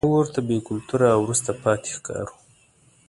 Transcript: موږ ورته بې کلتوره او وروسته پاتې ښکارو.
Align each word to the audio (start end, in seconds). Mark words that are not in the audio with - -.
موږ 0.05 0.11
ورته 0.19 0.39
بې 0.47 0.57
کلتوره 0.67 1.07
او 1.15 1.19
وروسته 1.25 1.49
پاتې 1.63 1.89
ښکارو. 1.97 2.35